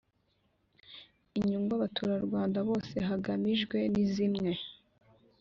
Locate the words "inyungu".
1.37-1.71